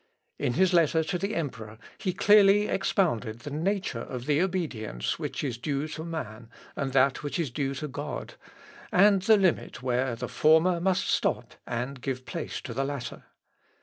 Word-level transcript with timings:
In 0.39 0.53
his 0.53 0.73
letter 0.73 1.03
to 1.03 1.19
the 1.19 1.35
emperor 1.35 1.77
he 1.99 2.11
clearly 2.11 2.65
expounded 2.67 3.41
the 3.41 3.51
nature 3.51 4.01
of 4.01 4.25
the 4.25 4.41
obedience 4.41 5.19
which 5.19 5.43
is 5.43 5.59
due 5.59 5.87
to 5.89 6.03
man, 6.03 6.49
and 6.75 6.91
that 6.93 7.21
which 7.21 7.37
is 7.37 7.51
due 7.51 7.75
to 7.75 7.87
God, 7.87 8.33
and 8.91 9.21
the 9.21 9.37
limit 9.37 9.83
where 9.83 10.15
the 10.15 10.27
former 10.27 10.79
must 10.79 11.07
stop 11.07 11.53
and 11.67 12.01
give 12.01 12.25
place 12.25 12.61
to 12.61 12.73
the 12.73 12.83
latter. 12.83 13.25